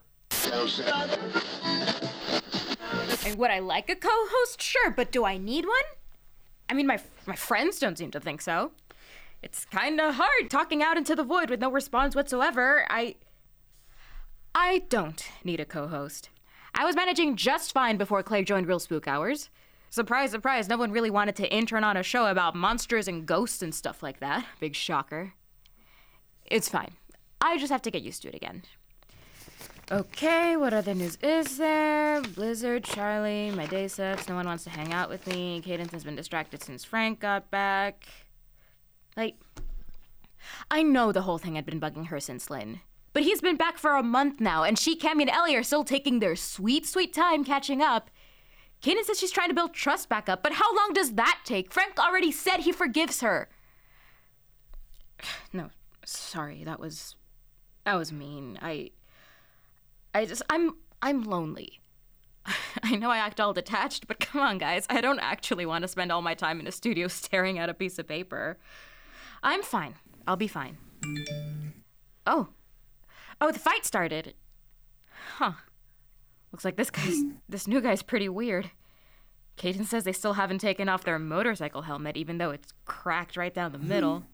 And 3.24 3.38
would 3.38 3.50
I 3.50 3.58
like 3.58 3.88
a 3.90 3.96
co-host? 3.96 4.62
Sure, 4.62 4.90
but 4.90 5.10
do 5.12 5.24
I 5.24 5.38
need 5.38 5.64
one? 5.64 5.74
I 6.68 6.74
mean, 6.74 6.86
my 6.86 6.98
my 7.26 7.36
friends 7.36 7.78
don't 7.78 7.98
seem 7.98 8.10
to 8.12 8.20
think 8.20 8.40
so. 8.40 8.72
It's 9.42 9.64
kind 9.64 10.00
of 10.00 10.14
hard 10.14 10.50
talking 10.50 10.82
out 10.82 10.96
into 10.96 11.16
the 11.16 11.24
void 11.24 11.50
with 11.50 11.60
no 11.60 11.70
response 11.70 12.14
whatsoever. 12.14 12.86
I 12.88 13.16
I 14.54 14.82
don't 14.88 15.24
need 15.44 15.60
a 15.60 15.64
co-host. 15.64 16.28
I 16.74 16.84
was 16.84 16.96
managing 16.96 17.36
just 17.36 17.72
fine 17.72 17.96
before 17.96 18.22
Clay 18.22 18.44
joined 18.44 18.66
Real 18.66 18.78
Spook 18.78 19.06
Hours. 19.06 19.50
Surprise, 19.90 20.30
surprise, 20.30 20.68
no 20.68 20.78
one 20.78 20.90
really 20.90 21.10
wanted 21.10 21.36
to 21.36 21.54
intern 21.54 21.84
on 21.84 21.98
a 21.98 22.02
show 22.02 22.26
about 22.26 22.54
monsters 22.54 23.08
and 23.08 23.26
ghosts 23.26 23.62
and 23.62 23.74
stuff 23.74 24.02
like 24.02 24.20
that. 24.20 24.46
Big 24.58 24.74
shocker. 24.74 25.34
It's 26.46 26.68
fine. 26.68 26.92
I 27.42 27.58
just 27.58 27.70
have 27.72 27.82
to 27.82 27.90
get 27.90 28.02
used 28.02 28.22
to 28.22 28.28
it 28.28 28.34
again. 28.34 28.62
Okay, 29.92 30.56
what 30.56 30.72
other 30.72 30.94
news 30.94 31.18
is 31.22 31.58
there? 31.58 32.22
Blizzard, 32.22 32.82
Charlie, 32.82 33.50
my 33.50 33.66
day 33.66 33.88
sucks. 33.88 34.26
No 34.26 34.34
one 34.34 34.46
wants 34.46 34.64
to 34.64 34.70
hang 34.70 34.90
out 34.90 35.10
with 35.10 35.26
me. 35.26 35.60
Cadence 35.62 35.92
has 35.92 36.02
been 36.02 36.16
distracted 36.16 36.62
since 36.62 36.82
Frank 36.82 37.20
got 37.20 37.50
back. 37.50 38.06
Like, 39.18 39.36
I 40.70 40.82
know 40.82 41.12
the 41.12 41.20
whole 41.20 41.36
thing 41.36 41.56
had 41.56 41.66
been 41.66 41.78
bugging 41.78 42.06
her 42.06 42.20
since 42.20 42.48
Lynn. 42.48 42.80
But 43.12 43.24
he's 43.24 43.42
been 43.42 43.58
back 43.58 43.76
for 43.76 43.94
a 43.94 44.02
month 44.02 44.40
now, 44.40 44.62
and 44.62 44.78
she, 44.78 44.98
Cammy, 44.98 45.20
and 45.20 45.28
Ellie 45.28 45.56
are 45.56 45.62
still 45.62 45.84
taking 45.84 46.20
their 46.20 46.36
sweet, 46.36 46.86
sweet 46.86 47.12
time 47.12 47.44
catching 47.44 47.82
up. 47.82 48.08
Cadence 48.80 49.08
says 49.08 49.20
she's 49.20 49.30
trying 49.30 49.50
to 49.50 49.54
build 49.54 49.74
trust 49.74 50.08
back 50.08 50.26
up, 50.26 50.42
but 50.42 50.54
how 50.54 50.74
long 50.74 50.94
does 50.94 51.16
that 51.16 51.40
take? 51.44 51.70
Frank 51.70 51.98
already 51.98 52.32
said 52.32 52.60
he 52.60 52.72
forgives 52.72 53.20
her. 53.20 53.50
No, 55.52 55.68
sorry, 56.06 56.64
that 56.64 56.80
was. 56.80 57.14
That 57.84 57.96
was 57.96 58.10
mean. 58.10 58.58
I. 58.62 58.92
I 60.14 60.26
just 60.26 60.42
I'm 60.50 60.76
I'm 61.00 61.22
lonely. 61.24 61.80
I 62.82 62.96
know 62.96 63.10
I 63.10 63.18
act 63.18 63.40
all 63.40 63.52
detached, 63.52 64.06
but 64.06 64.20
come 64.20 64.40
on, 64.40 64.58
guys. 64.58 64.86
I 64.90 65.00
don't 65.00 65.20
actually 65.20 65.66
want 65.66 65.82
to 65.82 65.88
spend 65.88 66.10
all 66.10 66.22
my 66.22 66.34
time 66.34 66.60
in 66.60 66.66
a 66.66 66.72
studio 66.72 67.08
staring 67.08 67.58
at 67.58 67.68
a 67.68 67.74
piece 67.74 67.98
of 67.98 68.08
paper. 68.08 68.58
I'm 69.42 69.62
fine. 69.62 69.94
I'll 70.26 70.36
be 70.36 70.48
fine. 70.48 70.78
Oh. 72.26 72.48
Oh, 73.40 73.50
the 73.50 73.58
fight 73.58 73.84
started. 73.84 74.34
Huh. 75.36 75.52
Looks 76.52 76.64
like 76.64 76.76
this 76.76 76.90
guy's 76.90 77.22
this 77.48 77.66
new 77.66 77.80
guy's 77.80 78.02
pretty 78.02 78.28
weird. 78.28 78.70
Cadence 79.56 79.90
says 79.90 80.04
they 80.04 80.12
still 80.12 80.34
haven't 80.34 80.60
taken 80.60 80.88
off 80.88 81.04
their 81.04 81.18
motorcycle 81.18 81.82
helmet, 81.82 82.16
even 82.16 82.38
though 82.38 82.50
it's 82.50 82.72
cracked 82.84 83.36
right 83.36 83.52
down 83.52 83.72
the 83.72 83.78
middle. 83.78 84.24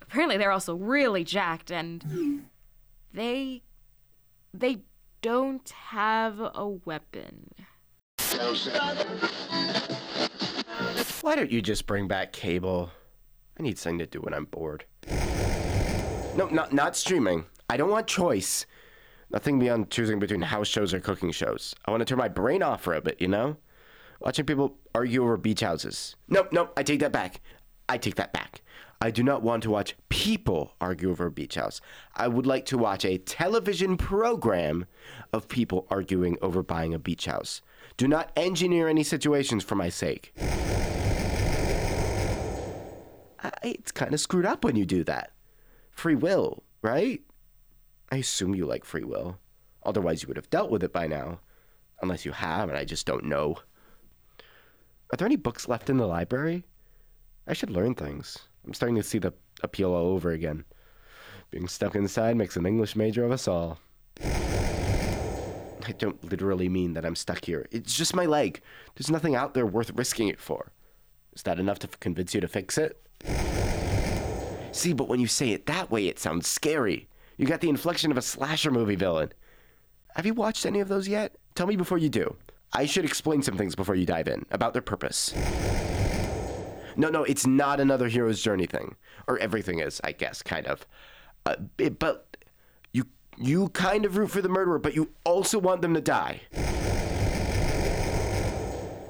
Apparently, 0.00 0.36
they're 0.36 0.50
also 0.52 0.74
really 0.74 1.24
jacked, 1.24 1.70
and 1.70 2.46
they 3.12 3.62
they 4.52 4.82
don't 5.24 5.70
have 5.70 6.38
a 6.38 6.68
weapon. 6.84 7.48
Why 11.22 11.34
don't 11.34 11.50
you 11.50 11.62
just 11.62 11.86
bring 11.86 12.06
back 12.06 12.34
cable? 12.34 12.90
I 13.58 13.62
need 13.62 13.78
something 13.78 14.00
to 14.00 14.06
do 14.06 14.20
when 14.20 14.34
I'm 14.34 14.44
bored. 14.44 14.84
No, 16.36 16.48
not 16.50 16.74
not 16.74 16.94
streaming. 16.94 17.46
I 17.70 17.78
don't 17.78 17.88
want 17.88 18.06
choice. 18.06 18.66
Nothing 19.30 19.58
beyond 19.58 19.90
choosing 19.90 20.18
between 20.18 20.42
house 20.42 20.68
shows 20.68 20.92
or 20.92 21.00
cooking 21.00 21.30
shows. 21.30 21.74
I 21.86 21.90
want 21.90 22.02
to 22.02 22.04
turn 22.04 22.18
my 22.18 22.28
brain 22.28 22.62
off 22.62 22.82
for 22.82 22.92
a 22.92 23.00
bit, 23.00 23.18
you 23.18 23.28
know? 23.28 23.56
Watching 24.20 24.44
people 24.44 24.76
argue 24.94 25.22
over 25.22 25.38
beach 25.38 25.60
houses. 25.60 26.16
Nope, 26.28 26.48
nope, 26.52 26.74
I 26.76 26.82
take 26.82 27.00
that 27.00 27.12
back. 27.12 27.40
I 27.88 27.96
take 27.96 28.16
that 28.16 28.34
back. 28.34 28.60
I 29.04 29.10
do 29.10 29.22
not 29.22 29.42
want 29.42 29.62
to 29.64 29.70
watch 29.70 29.96
people 30.08 30.76
argue 30.80 31.10
over 31.10 31.26
a 31.26 31.30
beach 31.30 31.56
house. 31.56 31.82
I 32.16 32.26
would 32.26 32.46
like 32.46 32.64
to 32.64 32.78
watch 32.78 33.04
a 33.04 33.18
television 33.18 33.98
program 33.98 34.86
of 35.30 35.46
people 35.46 35.86
arguing 35.90 36.38
over 36.40 36.62
buying 36.62 36.94
a 36.94 36.98
beach 36.98 37.26
house. 37.26 37.60
Do 37.98 38.08
not 38.08 38.32
engineer 38.34 38.88
any 38.88 39.02
situations 39.02 39.62
for 39.62 39.74
my 39.74 39.90
sake. 39.90 40.32
I, 43.42 43.52
it's 43.62 43.92
kind 43.92 44.14
of 44.14 44.20
screwed 44.20 44.46
up 44.46 44.64
when 44.64 44.74
you 44.74 44.86
do 44.86 45.04
that. 45.04 45.32
Free 45.90 46.14
will, 46.14 46.62
right? 46.80 47.20
I 48.10 48.16
assume 48.16 48.54
you 48.54 48.64
like 48.64 48.86
free 48.86 49.04
will. 49.04 49.38
Otherwise, 49.84 50.22
you 50.22 50.28
would 50.28 50.38
have 50.38 50.48
dealt 50.48 50.70
with 50.70 50.82
it 50.82 50.94
by 50.94 51.06
now. 51.06 51.40
Unless 52.00 52.24
you 52.24 52.32
have, 52.32 52.70
and 52.70 52.78
I 52.78 52.86
just 52.86 53.04
don't 53.04 53.26
know. 53.26 53.58
Are 55.12 55.18
there 55.18 55.26
any 55.26 55.36
books 55.36 55.68
left 55.68 55.90
in 55.90 55.98
the 55.98 56.06
library? 56.06 56.64
I 57.46 57.52
should 57.52 57.68
learn 57.68 57.94
things. 57.94 58.48
I'm 58.66 58.74
starting 58.74 58.96
to 58.96 59.02
see 59.02 59.18
the 59.18 59.32
appeal 59.62 59.92
all 59.92 60.06
over 60.06 60.30
again. 60.30 60.64
Being 61.50 61.68
stuck 61.68 61.94
inside 61.94 62.36
makes 62.36 62.56
an 62.56 62.66
English 62.66 62.96
major 62.96 63.24
of 63.24 63.30
us 63.30 63.46
all. 63.46 63.78
I 65.86 65.92
don't 65.98 66.22
literally 66.30 66.68
mean 66.68 66.94
that 66.94 67.04
I'm 67.04 67.16
stuck 67.16 67.44
here. 67.44 67.66
It's 67.70 67.94
just 67.94 68.16
my 68.16 68.24
leg. 68.24 68.60
There's 68.94 69.10
nothing 69.10 69.34
out 69.34 69.54
there 69.54 69.66
worth 69.66 69.92
risking 69.94 70.28
it 70.28 70.40
for. 70.40 70.72
Is 71.34 71.42
that 71.42 71.58
enough 71.58 71.78
to 71.80 71.88
convince 71.88 72.34
you 72.34 72.40
to 72.40 72.48
fix 72.48 72.78
it? 72.78 73.00
See, 74.72 74.92
but 74.92 75.08
when 75.08 75.20
you 75.20 75.26
say 75.26 75.50
it 75.50 75.66
that 75.66 75.90
way, 75.90 76.08
it 76.08 76.18
sounds 76.18 76.48
scary. 76.48 77.08
You 77.36 77.46
got 77.46 77.60
the 77.60 77.68
inflection 77.68 78.10
of 78.10 78.16
a 78.16 78.22
slasher 78.22 78.70
movie 78.70 78.96
villain. 78.96 79.32
Have 80.16 80.26
you 80.26 80.34
watched 80.34 80.64
any 80.64 80.80
of 80.80 80.88
those 80.88 81.06
yet? 81.06 81.36
Tell 81.54 81.66
me 81.66 81.76
before 81.76 81.98
you 81.98 82.08
do. 82.08 82.36
I 82.72 82.86
should 82.86 83.04
explain 83.04 83.42
some 83.42 83.56
things 83.56 83.74
before 83.74 83.94
you 83.94 84.06
dive 84.06 84.26
in 84.26 84.46
about 84.50 84.72
their 84.72 84.82
purpose. 84.82 85.32
No, 86.96 87.08
no, 87.08 87.24
it's 87.24 87.46
not 87.46 87.80
another 87.80 88.08
hero's 88.08 88.42
journey 88.42 88.66
thing, 88.66 88.96
or 89.26 89.38
everything 89.38 89.80
is, 89.80 90.00
I 90.04 90.12
guess, 90.12 90.42
kind 90.42 90.66
of. 90.66 90.86
Uh, 91.46 91.56
it, 91.78 91.98
but 91.98 92.36
you 92.92 93.06
you 93.36 93.68
kind 93.70 94.04
of 94.04 94.16
root 94.16 94.30
for 94.30 94.40
the 94.42 94.48
murderer, 94.48 94.78
but 94.78 94.94
you 94.94 95.10
also 95.24 95.58
want 95.58 95.82
them 95.82 95.94
to 95.94 96.00
die. 96.00 96.42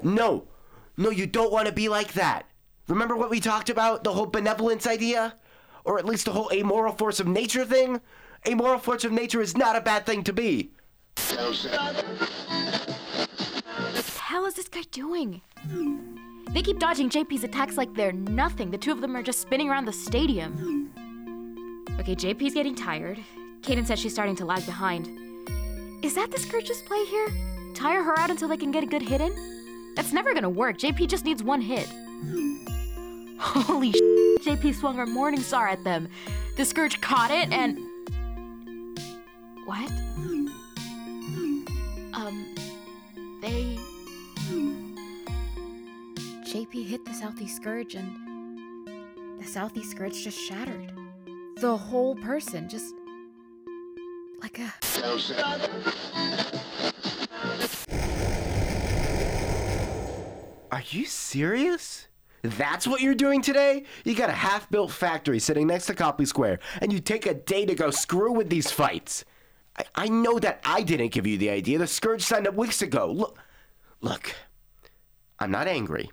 No, 0.03 0.47
no, 0.97 1.09
you 1.09 1.25
don't 1.25 1.51
want 1.51 1.67
to 1.67 1.73
be 1.73 1.89
like 1.89 2.13
that. 2.13 2.45
Remember 2.87 3.15
what 3.15 3.29
we 3.29 3.39
talked 3.39 3.69
about, 3.69 4.03
the 4.03 4.13
whole 4.13 4.27
benevolence 4.27 4.85
idea, 4.85 5.35
or 5.83 5.97
at 5.97 6.05
least 6.05 6.25
the 6.25 6.31
whole 6.31 6.51
amoral 6.53 6.93
force 6.93 7.19
of 7.19 7.27
nature 7.27 7.65
thing. 7.65 8.01
Amoral 8.47 8.77
force 8.79 9.03
of 9.03 9.11
nature 9.11 9.41
is 9.41 9.57
not 9.57 9.75
a 9.75 9.81
bad 9.81 10.05
thing 10.05 10.23
to 10.23 10.33
be. 10.33 10.71
What 11.15 11.55
the 13.95 14.11
hell 14.21 14.45
is 14.45 14.53
this 14.53 14.67
guy 14.67 14.83
doing? 14.91 15.41
They 16.51 16.61
keep 16.61 16.79
dodging 16.79 17.09
JP's 17.09 17.43
attacks 17.43 17.77
like 17.77 17.93
they're 17.93 18.13
nothing. 18.13 18.71
The 18.71 18.77
two 18.77 18.91
of 18.91 19.01
them 19.01 19.15
are 19.15 19.23
just 19.23 19.41
spinning 19.41 19.69
around 19.69 19.85
the 19.85 19.93
stadium. 19.93 20.91
Okay, 21.99 22.15
JP's 22.15 22.53
getting 22.53 22.75
tired. 22.75 23.19
Cadence 23.61 23.87
says 23.87 23.99
she's 23.99 24.13
starting 24.13 24.35
to 24.37 24.45
lag 24.45 24.65
behind. 24.65 25.09
Is 26.03 26.13
that 26.15 26.31
the 26.31 26.39
Scourge's 26.39 26.81
play 26.83 27.03
here? 27.05 27.27
Tire 27.73 28.03
her 28.03 28.17
out 28.19 28.29
until 28.29 28.47
they 28.47 28.57
can 28.57 28.71
get 28.71 28.83
a 28.83 28.87
good 28.87 29.01
hit 29.01 29.21
in? 29.21 29.33
That's 29.95 30.13
never 30.13 30.33
gonna 30.33 30.49
work. 30.49 30.77
JP 30.77 31.07
just 31.07 31.25
needs 31.25 31.41
one 31.41 31.61
hit. 31.61 31.87
Holy 33.39 33.91
sh! 33.91 34.01
JP 34.45 34.75
swung 34.75 34.95
her 34.97 35.05
Morning 35.05 35.41
Star 35.41 35.67
at 35.67 35.83
them. 35.83 36.07
The 36.57 36.65
Scourge 36.65 37.01
caught 37.01 37.31
it 37.31 37.51
and. 37.51 37.79
What? 39.65 39.89
Um. 42.13 42.54
JP 46.55 46.87
hit 46.87 47.03
the 47.03 47.13
Southeast 47.13 47.57
Scourge 47.57 47.95
and 47.95 48.87
the 49.37 49.45
Southeast 49.45 49.91
Scourge 49.91 50.23
just 50.23 50.39
shattered. 50.39 50.89
The 51.57 51.75
whole 51.75 52.15
person 52.15 52.69
just 52.69 52.95
like 54.41 54.59
a 54.59 54.73
Are 60.71 60.81
you 60.91 61.05
serious? 61.05 62.07
That's 62.41 62.87
what 62.87 63.01
you're 63.01 63.15
doing 63.15 63.41
today? 63.41 63.83
You 64.05 64.15
got 64.15 64.29
a 64.29 64.31
half 64.31 64.69
built 64.69 64.91
factory 64.91 65.39
sitting 65.39 65.67
next 65.67 65.87
to 65.87 65.93
Copley 65.93 66.25
Square, 66.25 66.59
and 66.79 66.93
you 66.93 67.01
take 67.01 67.25
a 67.25 67.33
day 67.33 67.65
to 67.65 67.75
go 67.75 67.91
screw 67.91 68.31
with 68.31 68.49
these 68.49 68.71
fights. 68.71 69.25
I, 69.77 69.83
I 69.93 70.07
know 70.07 70.39
that 70.39 70.61
I 70.63 70.83
didn't 70.83 71.11
give 71.11 71.27
you 71.27 71.37
the 71.37 71.49
idea. 71.49 71.79
The 71.79 71.87
Scourge 71.87 72.21
signed 72.21 72.47
up 72.47 72.55
weeks 72.55 72.81
ago. 72.81 73.11
Look, 73.11 73.37
look, 73.99 74.33
I'm 75.45 75.51
not 75.51 75.67
angry. 75.67 76.09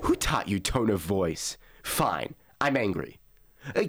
Who 0.00 0.16
taught 0.16 0.48
you 0.48 0.58
tone 0.58 0.88
of 0.88 1.00
voice? 1.00 1.58
Fine, 1.82 2.34
I'm 2.58 2.74
angry. 2.74 3.18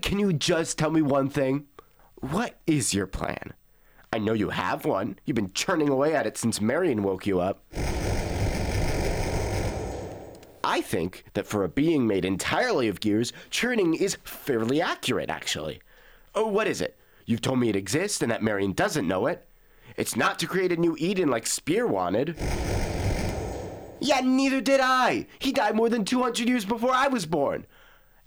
Can 0.02 0.20
you 0.20 0.34
just 0.34 0.78
tell 0.78 0.92
me 0.92 1.02
one 1.02 1.30
thing? 1.30 1.68
What 2.16 2.58
is 2.68 2.94
your 2.94 3.08
plan? 3.08 3.54
I 4.12 4.18
know 4.18 4.34
you 4.34 4.50
have 4.50 4.84
one. 4.84 5.18
You've 5.24 5.36
been 5.36 5.54
churning 5.54 5.88
away 5.88 6.14
at 6.14 6.28
it 6.28 6.38
since 6.38 6.60
Marion 6.60 7.02
woke 7.02 7.26
you 7.26 7.40
up. 7.40 7.64
I 10.66 10.82
think 10.82 11.24
that 11.34 11.48
for 11.48 11.64
a 11.64 11.70
being 11.70 12.06
made 12.06 12.26
entirely 12.26 12.90
of 12.90 13.00
gears, 13.00 13.32
churning 13.50 13.94
is 13.94 14.18
fairly 14.26 14.82
accurate, 14.82 15.30
actually. 15.30 15.80
Oh, 16.36 16.48
what 16.48 16.68
is 16.68 16.82
it? 16.82 16.98
You've 17.26 17.40
told 17.40 17.60
me 17.60 17.70
it 17.70 17.76
exists 17.78 18.22
and 18.22 18.30
that 18.34 18.44
Marion 18.44 18.74
doesn't 18.74 19.08
know 19.08 19.28
it. 19.28 19.48
It's 19.96 20.18
not 20.18 20.40
to 20.40 20.46
create 20.46 20.74
a 20.74 20.78
new 20.78 20.98
Eden 21.00 21.30
like 21.30 21.48
Spear 21.48 21.88
wanted. 21.88 22.36
Yeah, 24.00 24.22
neither 24.22 24.62
did 24.62 24.80
I. 24.82 25.26
He 25.40 25.52
died 25.52 25.76
more 25.76 25.90
than 25.90 26.06
200 26.06 26.48
years 26.48 26.66
before 26.66 26.92
I 26.92 27.08
was 27.08 27.26
born. 27.26 27.66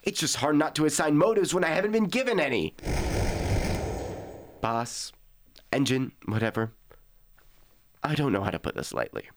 It's 0.03 0.21
just 0.21 0.37
hard 0.37 0.57
not 0.57 0.75
to 0.77 0.87
assign 0.87 1.17
motives 1.17 1.53
when 1.55 1.65
I 1.65 1.69
haven't 1.69 1.93
been 1.93 2.07
given 2.07 2.41
any. 2.41 2.75
Boss, 4.61 5.13
engine, 5.73 6.13
whatever. 6.27 6.73
I 8.03 8.15
don't 8.15 8.33
know 8.33 8.43
how 8.43 8.51
to 8.51 8.59
put 8.59 8.75
this 8.75 8.93
lightly. 8.93 9.29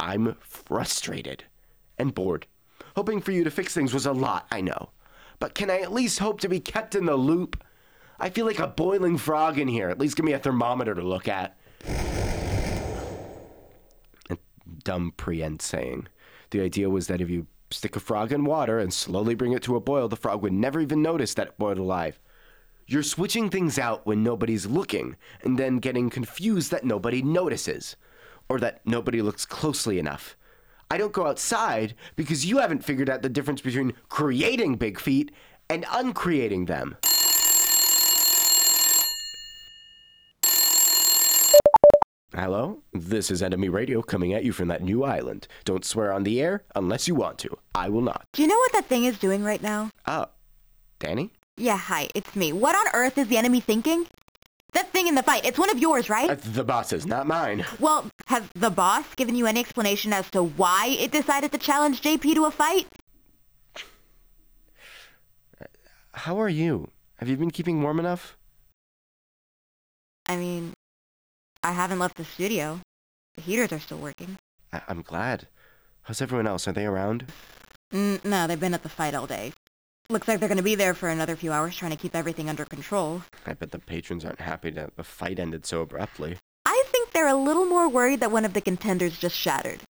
I'm 0.00 0.36
frustrated 0.40 1.44
and 1.98 2.14
bored. 2.14 2.46
Hoping 2.96 3.20
for 3.20 3.32
you 3.32 3.44
to 3.44 3.50
fix 3.50 3.74
things 3.74 3.92
was 3.92 4.06
a 4.06 4.12
lot, 4.12 4.46
I 4.50 4.60
know. 4.60 4.90
But 5.38 5.54
can 5.54 5.70
I 5.70 5.80
at 5.80 5.92
least 5.92 6.18
hope 6.18 6.40
to 6.40 6.48
be 6.48 6.60
kept 6.60 6.94
in 6.94 7.04
the 7.04 7.16
loop? 7.16 7.62
I 8.18 8.30
feel 8.30 8.46
like 8.46 8.58
a 8.58 8.66
boiling 8.66 9.18
frog 9.18 9.58
in 9.58 9.68
here. 9.68 9.88
At 9.88 10.00
least 10.00 10.16
give 10.16 10.24
me 10.24 10.32
a 10.32 10.38
thermometer 10.38 10.94
to 10.94 11.02
look 11.02 11.28
at. 11.28 11.56
A 14.30 14.36
dumb 14.88 15.12
pre-end 15.18 15.60
saying. 15.60 16.06
The 16.48 16.62
idea 16.62 16.88
was 16.88 17.08
that 17.08 17.20
if 17.20 17.28
you 17.28 17.46
stick 17.70 17.94
a 17.94 18.00
frog 18.00 18.32
in 18.32 18.46
water 18.46 18.78
and 18.78 18.90
slowly 18.90 19.34
bring 19.34 19.52
it 19.52 19.62
to 19.64 19.76
a 19.76 19.80
boil, 19.80 20.08
the 20.08 20.16
frog 20.16 20.40
would 20.40 20.54
never 20.54 20.80
even 20.80 21.02
notice 21.02 21.34
that 21.34 21.48
it 21.48 21.58
boiled 21.58 21.76
alive. 21.76 22.18
You're 22.86 23.02
switching 23.02 23.50
things 23.50 23.78
out 23.78 24.06
when 24.06 24.22
nobody's 24.22 24.64
looking, 24.64 25.16
and 25.42 25.58
then 25.58 25.76
getting 25.76 26.08
confused 26.08 26.70
that 26.70 26.84
nobody 26.86 27.20
notices, 27.20 27.96
or 28.48 28.58
that 28.60 28.80
nobody 28.86 29.20
looks 29.20 29.44
closely 29.44 29.98
enough. 29.98 30.38
I 30.90 30.96
don't 30.96 31.12
go 31.12 31.26
outside 31.26 31.94
because 32.16 32.46
you 32.46 32.56
haven't 32.56 32.82
figured 32.82 33.10
out 33.10 33.20
the 33.20 33.28
difference 33.28 33.60
between 33.60 33.92
creating 34.08 34.76
big 34.76 34.98
feet 34.98 35.30
and 35.68 35.84
uncreating 35.92 36.64
them. 36.64 36.96
Hello? 42.38 42.78
This 42.92 43.32
is 43.32 43.42
Enemy 43.42 43.68
Radio 43.68 44.00
coming 44.00 44.32
at 44.32 44.44
you 44.44 44.52
from 44.52 44.68
that 44.68 44.80
new 44.80 45.02
island. 45.02 45.48
Don't 45.64 45.84
swear 45.84 46.12
on 46.12 46.22
the 46.22 46.40
air 46.40 46.62
unless 46.76 47.08
you 47.08 47.16
want 47.16 47.36
to. 47.38 47.58
I 47.74 47.88
will 47.88 48.00
not. 48.00 48.22
Do 48.32 48.42
you 48.42 48.46
know 48.46 48.56
what 48.56 48.70
that 48.74 48.86
thing 48.86 49.06
is 49.06 49.18
doing 49.18 49.42
right 49.42 49.60
now? 49.60 49.90
Oh, 50.06 50.26
Danny? 51.00 51.32
Yeah, 51.56 51.76
hi, 51.76 52.06
it's 52.14 52.36
me. 52.36 52.52
What 52.52 52.76
on 52.76 52.86
earth 52.94 53.18
is 53.18 53.26
the 53.26 53.36
enemy 53.38 53.58
thinking? 53.58 54.06
That 54.72 54.92
thing 54.92 55.08
in 55.08 55.16
the 55.16 55.22
fight, 55.24 55.44
it's 55.44 55.58
one 55.58 55.68
of 55.68 55.80
yours, 55.80 56.08
right? 56.08 56.30
Uh, 56.30 56.36
the 56.36 56.62
boss's, 56.62 57.06
not 57.06 57.26
mine. 57.26 57.66
well, 57.80 58.06
has 58.26 58.44
the 58.54 58.70
boss 58.70 59.16
given 59.16 59.34
you 59.34 59.48
any 59.48 59.58
explanation 59.58 60.12
as 60.12 60.30
to 60.30 60.44
why 60.44 60.96
it 60.96 61.10
decided 61.10 61.50
to 61.50 61.58
challenge 61.58 62.02
JP 62.02 62.34
to 62.34 62.44
a 62.44 62.52
fight? 62.52 62.86
How 66.12 66.40
are 66.40 66.48
you? 66.48 66.92
Have 67.16 67.28
you 67.28 67.36
been 67.36 67.50
keeping 67.50 67.82
warm 67.82 67.98
enough? 67.98 68.36
I 70.26 70.36
mean, 70.36 70.74
I 71.62 71.72
haven't 71.72 71.98
left 71.98 72.16
the 72.16 72.24
studio. 72.24 72.80
The 73.36 73.42
heaters 73.42 73.72
are 73.72 73.80
still 73.80 73.98
working. 73.98 74.38
I- 74.72 74.82
I'm 74.88 75.02
glad. 75.02 75.48
How's 76.02 76.22
everyone 76.22 76.46
else? 76.46 76.66
Are 76.68 76.72
they 76.72 76.86
around? 76.86 77.26
Mm, 77.92 78.24
no, 78.24 78.46
they've 78.46 78.58
been 78.60 78.74
at 78.74 78.82
the 78.82 78.88
fight 78.88 79.14
all 79.14 79.26
day. 79.26 79.52
Looks 80.10 80.26
like 80.28 80.40
they're 80.40 80.48
gonna 80.48 80.62
be 80.62 80.74
there 80.74 80.94
for 80.94 81.08
another 81.08 81.36
few 81.36 81.52
hours 81.52 81.76
trying 81.76 81.90
to 81.90 81.96
keep 81.96 82.14
everything 82.14 82.48
under 82.48 82.64
control. 82.64 83.22
I 83.46 83.52
bet 83.54 83.72
the 83.72 83.78
patrons 83.78 84.24
aren't 84.24 84.40
happy 84.40 84.70
that 84.70 84.96
the 84.96 85.04
fight 85.04 85.38
ended 85.38 85.66
so 85.66 85.82
abruptly. 85.82 86.38
I 86.64 86.82
think 86.88 87.12
they're 87.12 87.28
a 87.28 87.34
little 87.34 87.66
more 87.66 87.88
worried 87.88 88.20
that 88.20 88.30
one 88.30 88.44
of 88.44 88.54
the 88.54 88.60
contenders 88.60 89.18
just 89.18 89.36
shattered. 89.36 89.80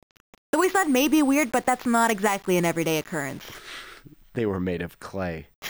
The 0.51 0.59
wasteland 0.59 0.93
may 0.93 1.07
be 1.09 1.23
weird, 1.23 1.53
but 1.53 1.67
that's 1.67 1.87
not 1.87 2.11
exactly 2.11 2.57
an 2.57 2.65
everyday 2.65 2.99
occurrence. 2.99 3.45
They 4.35 4.47
were 4.47 4.61
made 4.61 4.83
of 4.83 4.99
clay. 4.99 5.47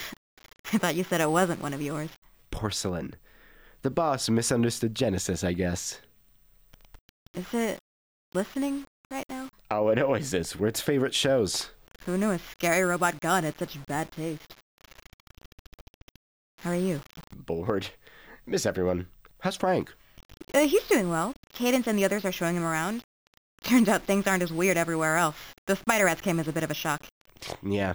I 0.73 0.79
thought 0.79 0.95
you 0.95 1.05
said 1.05 1.21
it 1.21 1.31
wasn't 1.31 1.63
one 1.63 1.75
of 1.75 1.83
yours. 1.83 2.11
Porcelain. 2.51 3.17
The 3.83 3.91
boss 3.91 4.29
misunderstood 4.29 4.95
Genesis, 4.95 5.45
I 5.45 5.53
guess. 5.53 6.01
Is 7.35 7.55
it 7.55 7.79
listening 8.35 8.85
right 9.11 9.25
now? 9.29 9.49
Oh, 9.71 9.89
it 9.89 9.99
always 10.01 10.35
is. 10.35 10.57
We're 10.57 10.69
its 10.69 10.81
favorite 10.81 11.15
shows. 11.15 11.71
Who 12.07 12.19
knew 12.19 12.31
a 12.31 12.39
scary 12.39 12.83
robot 12.83 13.21
god 13.21 13.45
had 13.45 13.59
such 13.59 13.79
bad 13.87 14.11
taste? 14.11 14.55
How 16.61 16.71
are 16.71 16.77
you? 16.77 17.01
Bored. 17.35 17.89
Miss 18.47 18.67
everyone. 18.67 19.07
How's 19.41 19.57
Frank? 19.57 19.95
Uh, 20.53 20.67
he's 20.67 20.83
doing 20.89 21.11
well. 21.11 21.35
Cadence 21.53 21.87
and 21.87 21.99
the 21.99 22.05
others 22.05 22.25
are 22.25 22.33
showing 22.33 22.57
him 22.57 22.65
around. 22.65 23.05
Turns 23.63 23.89
out 23.89 24.03
things 24.03 24.27
aren't 24.27 24.43
as 24.43 24.53
weird 24.53 24.77
everywhere 24.77 25.17
else. 25.17 25.37
The 25.67 25.77
spider 25.77 26.07
rats 26.07 26.21
came 26.21 26.41
as 26.41 26.49
a 26.49 26.53
bit 26.53 26.65
of 26.65 26.71
a 26.71 26.75
shock. 26.75 27.07
Yeah. 27.63 27.95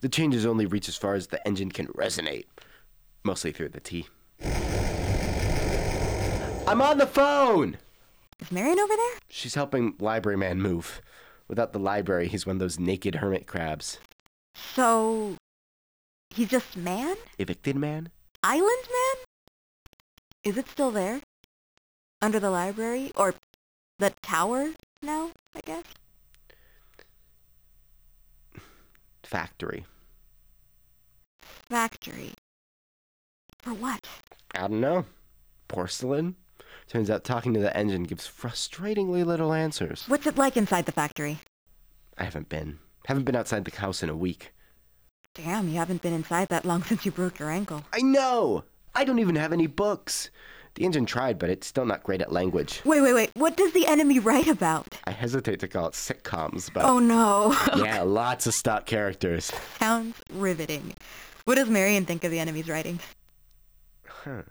The 0.00 0.08
changes 0.08 0.44
only 0.44 0.66
reach 0.66 0.88
as 0.88 0.96
far 0.96 1.14
as 1.14 1.28
the 1.28 1.46
engine 1.46 1.70
can 1.70 1.86
resonate. 1.88 2.44
Mostly 3.24 3.52
through 3.52 3.70
the 3.70 3.80
T. 3.80 4.06
I'm 6.66 6.80
on 6.80 6.96
the 6.98 7.06
phone! 7.06 7.76
Is 8.40 8.50
Marion 8.50 8.80
over 8.80 8.96
there? 8.96 9.18
She's 9.28 9.54
helping 9.54 9.94
Library 9.98 10.38
Man 10.38 10.62
move. 10.62 11.02
Without 11.46 11.72
the 11.72 11.78
library, 11.78 12.26
he's 12.26 12.46
one 12.46 12.56
of 12.56 12.60
those 12.60 12.80
naked 12.80 13.16
hermit 13.16 13.46
crabs. 13.46 13.98
So... 14.54 15.36
He's 16.30 16.48
just 16.48 16.76
man? 16.76 17.16
Evicted 17.38 17.76
man? 17.76 18.08
Island 18.42 18.88
man? 18.90 19.24
Is 20.42 20.56
it 20.56 20.68
still 20.68 20.90
there? 20.90 21.20
Under 22.22 22.40
the 22.40 22.50
library? 22.50 23.12
Or 23.14 23.34
the 23.98 24.14
tower 24.22 24.70
now, 25.02 25.30
I 25.54 25.60
guess? 25.64 25.84
Factory. 29.22 29.84
Factory. 31.42 32.32
For 33.60 33.74
what? 33.74 34.08
I 34.54 34.62
don't 34.62 34.80
know. 34.80 35.04
Porcelain? 35.68 36.36
Turns 36.88 37.10
out 37.10 37.24
talking 37.24 37.54
to 37.54 37.60
the 37.60 37.76
engine 37.76 38.04
gives 38.04 38.26
frustratingly 38.28 39.24
little 39.24 39.52
answers. 39.52 40.04
What's 40.06 40.26
it 40.26 40.36
like 40.38 40.56
inside 40.56 40.86
the 40.86 40.92
factory? 40.92 41.38
I 42.18 42.24
haven't 42.24 42.48
been. 42.48 42.78
Haven't 43.06 43.24
been 43.24 43.36
outside 43.36 43.64
the 43.64 43.76
house 43.76 44.02
in 44.02 44.08
a 44.08 44.16
week. 44.16 44.52
Damn, 45.34 45.68
you 45.68 45.76
haven't 45.76 46.02
been 46.02 46.12
inside 46.12 46.48
that 46.48 46.64
long 46.64 46.82
since 46.84 47.04
you 47.04 47.10
broke 47.10 47.38
your 47.38 47.50
ankle. 47.50 47.84
I 47.92 48.00
know! 48.00 48.64
I 48.94 49.04
don't 49.04 49.18
even 49.18 49.36
have 49.36 49.52
any 49.52 49.66
books. 49.66 50.30
The 50.76 50.84
engine 50.84 51.06
tried, 51.06 51.38
but 51.38 51.50
it's 51.50 51.66
still 51.66 51.86
not 51.86 52.02
great 52.02 52.20
at 52.20 52.32
language. 52.32 52.80
Wait, 52.84 53.00
wait, 53.00 53.12
wait. 53.14 53.30
What 53.34 53.56
does 53.56 53.72
the 53.72 53.86
enemy 53.86 54.18
write 54.18 54.48
about? 54.48 54.86
I 55.04 55.12
hesitate 55.12 55.60
to 55.60 55.68
call 55.68 55.86
it 55.86 55.94
sitcoms, 55.94 56.72
but. 56.72 56.84
Oh 56.84 56.98
no. 56.98 57.56
yeah, 57.76 58.02
lots 58.02 58.46
of 58.46 58.54
stock 58.54 58.84
characters. 58.86 59.52
Sounds 59.78 60.16
riveting. 60.32 60.94
What 61.44 61.56
does 61.56 61.68
Marion 61.68 62.06
think 62.06 62.24
of 62.24 62.30
the 62.30 62.40
enemy's 62.40 62.68
writing? 62.68 62.98
Huh. 64.06 64.42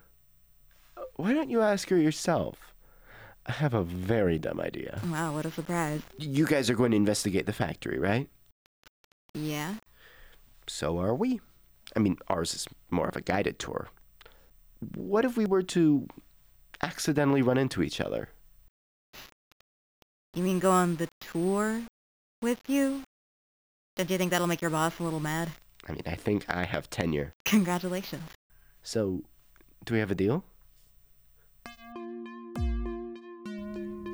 Why 1.16 1.32
don't 1.32 1.50
you 1.50 1.60
ask 1.60 1.88
her 1.90 1.96
yourself? 1.96 2.74
I 3.46 3.52
have 3.52 3.74
a 3.74 3.82
very 3.82 4.38
dumb 4.38 4.60
idea. 4.60 5.00
Wow, 5.10 5.34
what 5.34 5.44
a 5.44 5.50
surprise. 5.50 6.00
You 6.18 6.46
guys 6.46 6.70
are 6.70 6.74
going 6.74 6.92
to 6.92 6.96
investigate 6.96 7.46
the 7.46 7.52
factory, 7.52 7.98
right? 7.98 8.28
Yeah. 9.34 9.74
So 10.66 10.98
are 10.98 11.14
we. 11.14 11.40
I 11.94 11.98
mean, 12.00 12.16
ours 12.28 12.54
is 12.54 12.66
more 12.90 13.08
of 13.08 13.16
a 13.16 13.20
guided 13.20 13.58
tour. 13.58 13.88
What 14.96 15.24
if 15.24 15.36
we 15.36 15.46
were 15.46 15.62
to 15.62 16.08
accidentally 16.82 17.42
run 17.42 17.58
into 17.58 17.82
each 17.82 18.00
other? 18.00 18.30
You 20.34 20.42
mean 20.42 20.58
go 20.58 20.70
on 20.70 20.96
the 20.96 21.08
tour 21.20 21.82
with 22.42 22.60
you? 22.66 23.02
Don't 23.96 24.10
you 24.10 24.18
think 24.18 24.30
that'll 24.30 24.48
make 24.48 24.62
your 24.62 24.70
boss 24.70 24.98
a 24.98 25.02
little 25.04 25.20
mad? 25.20 25.50
I 25.86 25.92
mean, 25.92 26.02
I 26.06 26.14
think 26.14 26.46
I 26.48 26.64
have 26.64 26.90
tenure. 26.90 27.34
Congratulations. 27.44 28.24
So, 28.82 29.22
do 29.84 29.94
we 29.94 30.00
have 30.00 30.10
a 30.10 30.14
deal? 30.14 30.44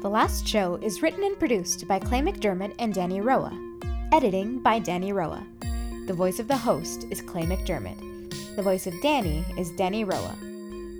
The 0.00 0.08
Last 0.08 0.48
Show 0.48 0.78
is 0.80 1.02
written 1.02 1.24
and 1.24 1.38
produced 1.38 1.86
by 1.86 1.98
Clay 1.98 2.20
McDermott 2.20 2.74
and 2.78 2.94
Danny 2.94 3.20
Roa. 3.20 3.52
Editing 4.12 4.58
by 4.58 4.78
Danny 4.78 5.12
Roa. 5.12 5.46
The 6.06 6.14
voice 6.14 6.38
of 6.38 6.48
the 6.48 6.56
host 6.56 7.06
is 7.10 7.20
Clay 7.20 7.42
McDermott. 7.42 8.56
The 8.56 8.62
voice 8.62 8.86
of 8.86 8.94
Danny 9.02 9.44
is 9.58 9.70
Danny 9.72 10.04
Roa. 10.04 10.38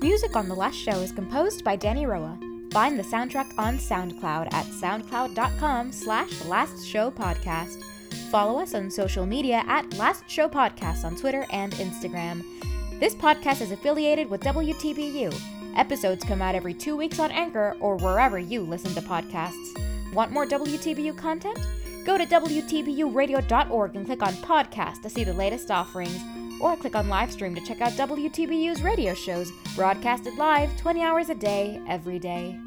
Music 0.03 0.37
on 0.37 0.49
The 0.51 0.55
Last 0.55 0.77
Show 0.77 1.01
is 1.01 1.13
composed 1.13 1.65
by 1.65 1.77
Danny 1.77 2.05
Roa. 2.05 2.39
Find 2.73 2.99
the 2.99 3.03
soundtrack 3.03 3.59
on 3.59 3.79
SoundCloud 3.79 4.53
at 4.53 4.67
soundcloud.com 4.67 5.93
slash 5.93 6.45
Last 6.45 6.87
Show 6.87 7.11
Podcast. 7.11 7.83
Follow 8.31 8.61
us 8.61 8.75
on 8.75 8.91
social 8.91 9.25
media 9.25 9.65
at 9.67 9.97
Last 9.97 10.29
Show 10.29 10.47
Podcast 10.47 11.07
on 11.07 11.17
Twitter 11.17 11.47
and 11.51 11.73
Instagram. 11.73 12.45
This 13.01 13.15
podcast 13.15 13.63
is 13.63 13.73
affiliated 13.73 14.29
with 14.29 14.43
WTBU. 14.43 15.60
Episodes 15.77 16.25
come 16.25 16.43
out 16.43 16.55
every 16.55 16.75
two 16.75 16.97
weeks 16.97 17.19
on 17.19 17.31
Anchor 17.31 17.77
or 17.81 17.97
wherever 17.97 18.39
you 18.39 18.63
listen 18.63 18.93
to 18.95 19.01
podcasts. 19.01 20.13
Want 20.13 20.33
more 20.33 20.47
WTBU 20.47 21.17
content? 21.17 21.59
Go 22.05 22.19
to 22.19 22.27
WTBUradio.org 22.27 23.97
and 23.97 24.07
click 24.07 24.23
on 24.23 24.33
podcast 24.35 25.03
to 25.03 25.11
see 25.11 25.25
the 25.25 25.33
latest 25.33 25.71
offerings, 25.71 26.19
or 26.61 26.77
click 26.77 26.97
on 26.97 27.07
livestream 27.07 27.55
to 27.55 27.65
check 27.65 27.81
out 27.81 27.93
WTBU's 27.93 28.83
radio 28.83 29.15
shows, 29.15 29.53
broadcasted 29.77 30.37
live 30.37 30.77
20 30.79 31.03
hours 31.03 31.29
a 31.29 31.35
day, 31.35 31.81
every 31.87 32.19
day. 32.19 32.59